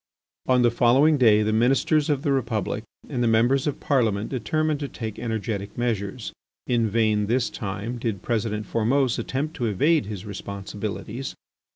[0.47, 4.79] On the following day the Ministers of the Republic and the Members of Parliament determined
[4.79, 6.33] to take energetic measures.
[6.65, 11.35] In vain, this time, did President Formose attempt to evade his responsibilities.